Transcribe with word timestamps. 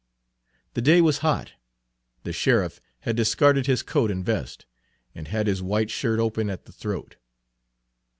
The 0.73 0.81
day 0.81 0.99
was 0.99 1.19
hot; 1.19 1.51
the 2.23 2.33
sheriff 2.33 2.81
had 3.01 3.15
discarded 3.15 3.67
his 3.67 3.83
coat 3.83 4.09
and 4.09 4.25
vest, 4.25 4.65
and 5.13 5.27
had 5.27 5.45
his 5.45 5.61
white 5.61 5.91
shirt 5.91 6.19
open 6.19 6.49
at 6.49 6.65
the 6.65 6.71
throat. 6.71 7.17